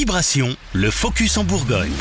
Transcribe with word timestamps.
Vibration, 0.00 0.56
le 0.72 0.90
focus 0.90 1.36
en 1.36 1.44
Bourgogne. 1.44 1.92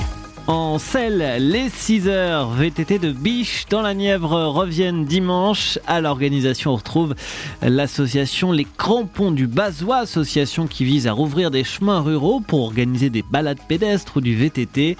En 0.47 0.79
selle, 0.79 1.35
les 1.37 1.67
6 1.69 2.07
heures 2.07 2.49
VTT 2.51 2.97
de 2.97 3.11
Biche 3.11 3.65
dans 3.69 3.81
la 3.81 3.93
Nièvre 3.93 4.45
reviennent 4.45 5.03
dimanche. 5.03 5.77
À 5.85 5.99
l'organisation, 5.99 6.71
on 6.71 6.77
retrouve 6.77 7.13
l'association 7.61 8.53
Les 8.53 8.65
Crampons 8.77 9.31
du 9.31 9.47
Bazois, 9.47 9.97
association 9.97 10.65
qui 10.65 10.85
vise 10.85 11.07
à 11.07 11.11
rouvrir 11.11 11.51
des 11.51 11.65
chemins 11.65 11.99
ruraux 11.99 12.39
pour 12.39 12.61
organiser 12.61 13.09
des 13.09 13.21
balades 13.21 13.59
pédestres 13.67 14.15
ou 14.15 14.21
du 14.21 14.33
VTT. 14.33 14.95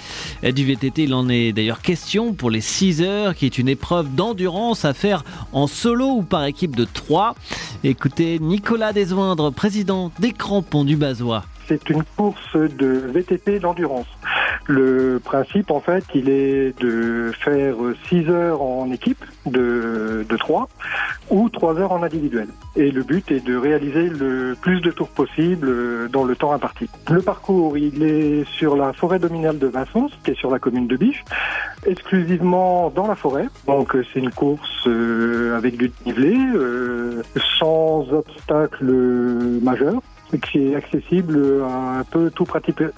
Du 0.54 0.66
VTT, 0.66 1.04
il 1.04 1.14
en 1.14 1.30
est 1.30 1.54
d'ailleurs 1.54 1.82
question 1.82 2.34
pour 2.34 2.52
les 2.52 2.60
6 2.60 3.02
heures, 3.02 3.34
qui 3.34 3.46
est 3.46 3.58
une 3.58 3.70
épreuve 3.70 4.14
d'endurance 4.14 4.84
à 4.84 4.94
faire 4.94 5.24
en 5.54 5.68
solo 5.68 6.16
ou 6.18 6.24
par 6.24 6.44
équipe 6.44 6.76
de 6.76 6.84
3. 6.84 7.34
Écoutez 7.86 8.40
Nicolas 8.40 8.92
Desvoindres, 8.92 9.54
président 9.54 10.12
des 10.20 10.34
Crampons 10.34 10.84
du 10.84 10.98
Bazois. 10.98 11.46
C'est 11.70 11.92
une 11.92 12.02
course 12.18 12.56
de 12.56 12.88
VTT 13.14 13.60
d'endurance. 13.60 14.08
Le 14.66 15.22
principe, 15.24 15.70
en 15.70 15.80
fait, 15.80 16.04
il 16.16 16.28
est 16.28 16.76
de 16.82 17.32
faire 17.40 17.76
6 18.08 18.28
heures 18.28 18.64
en 18.64 18.92
équipe 18.92 19.24
de, 19.46 20.26
de 20.28 20.36
3 20.36 20.68
ou 21.30 21.48
3 21.50 21.78
heures 21.78 21.92
en 21.92 22.02
individuel. 22.02 22.48
Et 22.76 22.90
le 22.90 23.04
but 23.04 23.32
est 23.32 23.46
de 23.46 23.56
réaliser 23.56 24.10
le 24.10 24.58
plus 24.60 24.82
de 24.82 24.90
tours 24.90 25.10
possible 25.10 26.10
dans 26.10 26.24
le 26.24 26.36
temps 26.36 26.54
imparti. 26.54 26.90
Le 27.08 27.22
parcours, 27.22 27.78
il 27.78 28.02
est 28.02 28.46
sur 28.46 28.76
la 28.76 28.92
forêt 28.92 29.20
dominale 29.20 29.60
de 29.60 29.68
Vincent, 29.68 30.08
qui 30.24 30.32
est 30.32 30.40
sur 30.40 30.50
la 30.50 30.58
commune 30.58 30.88
de 30.88 30.98
Biche, 30.98 31.24
exclusivement 31.86 32.90
dans 32.90 33.06
la 33.06 33.16
forêt. 33.16 33.46
Donc 33.68 33.96
c'est 34.12 34.20
une 34.20 34.32
course 34.32 34.88
euh, 34.88 35.56
avec 35.56 35.78
du 35.78 35.92
nivelé, 36.04 36.36
euh, 36.36 37.22
sans 37.60 38.12
obstacle 38.12 38.92
majeur 39.62 40.02
qui 40.38 40.72
est 40.72 40.76
accessible 40.76 41.64
à 41.64 42.00
un 42.00 42.04
peu 42.04 42.30
tout, 42.32 42.46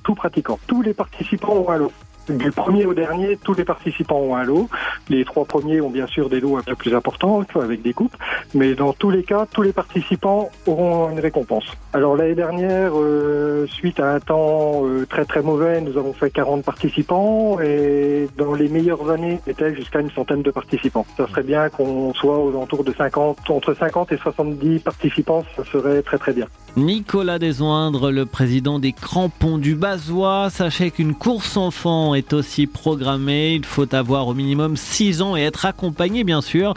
tout 0.03 0.15
pratiquant. 0.15 0.59
Tous 0.67 0.81
les 0.81 0.93
participants 0.93 1.53
ont 1.53 1.69
un 1.69 1.77
lot. 1.77 1.91
Du 2.29 2.51
premier 2.51 2.85
au 2.85 2.93
dernier, 2.93 3.37
tous 3.37 3.55
les 3.55 3.65
participants 3.65 4.19
ont 4.19 4.35
un 4.35 4.43
lot. 4.43 4.69
Les 5.09 5.25
trois 5.25 5.45
premiers 5.45 5.81
ont 5.81 5.89
bien 5.89 6.05
sûr 6.07 6.29
des 6.29 6.39
lots 6.39 6.55
un 6.55 6.61
peu 6.61 6.75
plus 6.75 6.93
importants, 6.93 7.43
avec 7.55 7.81
des 7.81 7.93
coupes. 7.93 8.15
Mais 8.53 8.75
dans 8.75 8.93
tous 8.93 9.09
les 9.09 9.23
cas, 9.23 9.47
tous 9.51 9.63
les 9.63 9.73
participants 9.73 10.49
auront 10.67 11.09
une 11.09 11.19
récompense. 11.19 11.65
Alors 11.93 12.15
l'année 12.15 12.35
dernière, 12.35 12.91
euh, 12.95 13.65
suite 13.67 13.99
à 13.99 14.13
un 14.13 14.19
temps 14.19 14.85
euh, 14.85 15.05
très 15.09 15.25
très 15.25 15.41
mauvais, 15.41 15.81
nous 15.81 15.97
avons 15.97 16.13
fait 16.13 16.29
40 16.29 16.63
participants. 16.63 17.59
Et 17.59 18.29
dans 18.37 18.53
les 18.53 18.69
meilleures 18.69 19.09
années, 19.09 19.39
c'était 19.45 19.73
jusqu'à 19.75 19.99
une 19.99 20.11
centaine 20.11 20.43
de 20.43 20.51
participants. 20.51 21.05
Ça 21.17 21.27
serait 21.27 21.43
bien 21.43 21.69
qu'on 21.69 22.13
soit 22.13 22.37
aux 22.37 22.49
alentours 22.49 22.83
de 22.83 22.93
50, 22.93 23.49
entre 23.49 23.73
50 23.73 24.11
et 24.11 24.17
70 24.17 24.79
participants, 24.79 25.43
ça 25.55 25.65
serait 25.65 26.01
très 26.03 26.19
très 26.19 26.33
bien. 26.33 26.47
Nicolas 26.77 27.37
Desoindre, 27.37 28.11
le 28.11 28.25
président 28.25 28.79
des 28.79 28.93
Crampons 28.93 29.57
du 29.57 29.75
Bazois. 29.75 30.49
Sachez 30.49 30.89
qu'une 30.89 31.13
course 31.13 31.57
enfant 31.57 32.15
est 32.15 32.31
aussi 32.31 32.65
programmée. 32.65 33.55
Il 33.55 33.65
faut 33.65 33.93
avoir 33.93 34.27
au 34.27 34.33
minimum 34.33 34.77
6 34.77 35.21
ans 35.21 35.35
et 35.35 35.41
être 35.41 35.65
accompagné, 35.65 36.23
bien 36.23 36.39
sûr. 36.39 36.73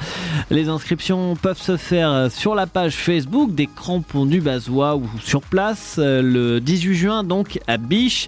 Les 0.50 0.68
inscriptions 0.68 1.36
peuvent 1.36 1.60
se 1.60 1.76
faire 1.76 2.28
sur 2.30 2.56
la 2.56 2.66
page 2.66 2.96
Facebook 2.96 3.54
des 3.54 3.68
Crampons 3.68 4.26
du 4.26 4.40
Bazois 4.40 4.96
ou 4.96 5.08
sur 5.22 5.42
place 5.42 5.94
le 5.98 6.58
18 6.58 6.94
juin, 6.94 7.22
donc 7.22 7.60
à 7.68 7.76
Biche. 7.76 8.26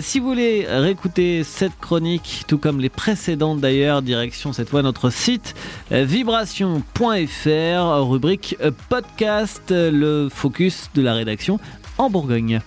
Si 0.00 0.20
vous 0.20 0.28
voulez 0.28 0.64
réécouter 0.68 1.42
cette 1.42 1.76
chronique, 1.80 2.44
tout 2.46 2.58
comme 2.58 2.78
les 2.78 2.88
précédentes 2.88 3.60
d'ailleurs, 3.60 4.02
direction 4.02 4.52
cette 4.52 4.68
fois 4.68 4.82
notre 4.82 5.10
site 5.10 5.56
vibration.fr, 5.90 6.78
rubrique 8.08 8.56
podcast, 8.88 9.62
le 9.70 10.28
focus 10.30 10.88
la 11.02 11.14
rédaction 11.14 11.58
en 11.98 12.10
Bourgogne. 12.10 12.60